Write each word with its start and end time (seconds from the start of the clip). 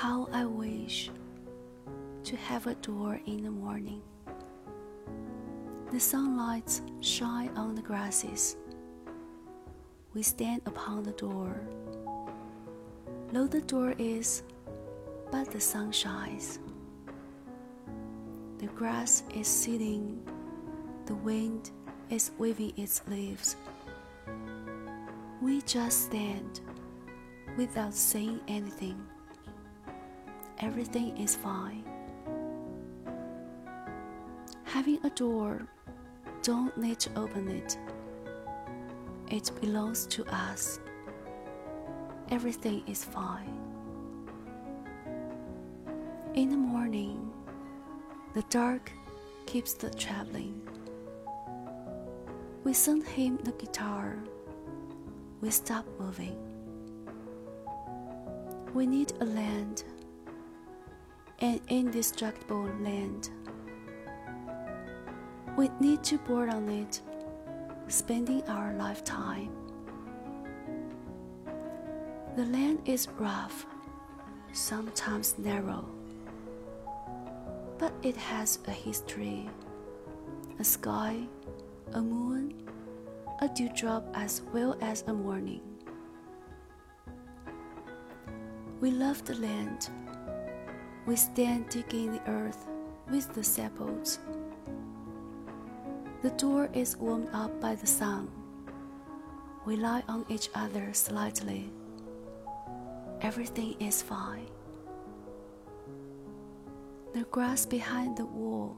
How 0.00 0.28
I 0.30 0.44
wish 0.44 1.10
to 2.24 2.36
have 2.36 2.66
a 2.66 2.74
door 2.74 3.18
in 3.24 3.42
the 3.44 3.50
morning. 3.50 4.02
The 5.90 5.98
sunlight 5.98 6.82
shine 7.00 7.48
on 7.56 7.74
the 7.74 7.80
grasses. 7.80 8.58
We 10.12 10.22
stand 10.22 10.60
upon 10.66 11.02
the 11.02 11.12
door. 11.12 11.58
Low 13.32 13.46
the 13.46 13.62
door 13.62 13.94
is, 13.96 14.42
but 15.32 15.50
the 15.50 15.62
sun 15.62 15.92
shines. 15.92 16.58
The 18.58 18.66
grass 18.66 19.22
is 19.34 19.48
sitting, 19.48 20.20
the 21.06 21.14
wind 21.14 21.70
is 22.10 22.32
waving 22.36 22.74
its 22.76 23.00
leaves. 23.08 23.56
We 25.40 25.62
just 25.62 26.04
stand 26.04 26.60
without 27.56 27.94
saying 27.94 28.40
anything. 28.46 29.02
Everything 30.58 31.16
is 31.18 31.34
fine. 31.34 31.84
Having 34.64 35.04
a 35.04 35.10
door, 35.10 35.66
don't 36.42 36.76
need 36.78 36.98
to 37.00 37.10
open 37.18 37.48
it. 37.48 37.78
It 39.28 39.50
belongs 39.60 40.06
to 40.06 40.24
us. 40.34 40.80
Everything 42.30 42.82
is 42.86 43.04
fine. 43.04 43.58
In 46.34 46.50
the 46.50 46.56
morning, 46.56 47.30
the 48.34 48.42
dark 48.50 48.92
keeps 49.46 49.74
the 49.74 49.90
traveling. 49.90 50.60
We 52.64 52.72
send 52.72 53.06
him 53.06 53.38
the 53.44 53.52
guitar. 53.52 54.16
We 55.40 55.50
stop 55.50 55.86
moving. 55.98 56.36
We 58.74 58.86
need 58.86 59.12
a 59.20 59.24
land, 59.24 59.84
an 61.40 61.60
indestructible 61.68 62.70
land. 62.80 63.28
We 65.56 65.68
need 65.80 66.02
to 66.04 66.18
board 66.18 66.48
on 66.48 66.68
it, 66.68 67.02
spending 67.88 68.42
our 68.48 68.72
lifetime. 68.74 69.50
The 72.36 72.44
land 72.46 72.80
is 72.86 73.08
rough, 73.18 73.66
sometimes 74.52 75.36
narrow, 75.38 75.86
but 77.78 77.92
it 78.02 78.16
has 78.16 78.58
a 78.66 78.70
history, 78.70 79.48
a 80.58 80.64
sky, 80.64 81.20
a 81.92 82.00
moon, 82.00 82.54
a 83.40 83.48
dewdrop 83.48 84.06
as 84.14 84.40
well 84.54 84.76
as 84.80 85.04
a 85.06 85.12
morning. 85.12 85.60
We 88.80 88.90
love 88.90 89.24
the 89.24 89.34
land. 89.34 89.90
We 91.06 91.14
stand 91.14 91.68
digging 91.68 92.10
the 92.10 92.30
earth 92.30 92.66
with 93.08 93.32
the 93.32 93.44
sabots. 93.44 94.18
The 96.22 96.30
door 96.30 96.68
is 96.72 96.96
warmed 96.96 97.28
up 97.32 97.60
by 97.60 97.76
the 97.76 97.86
sun. 97.86 98.28
We 99.64 99.76
lie 99.76 100.02
on 100.08 100.24
each 100.28 100.50
other 100.52 100.92
slightly. 100.92 101.70
Everything 103.20 103.76
is 103.80 104.02
fine. 104.02 104.48
The 107.14 107.22
grass 107.30 107.64
behind 107.66 108.16
the 108.16 108.26
wall 108.26 108.76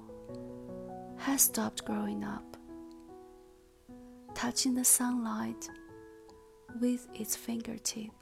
has 1.17 1.41
stopped 1.41 1.87
growing 1.87 2.25
up, 2.25 2.59
touching 4.34 4.75
the 4.75 4.84
sunlight 4.84 5.69
with 6.78 7.09
its 7.15 7.34
fingertip. 7.34 8.12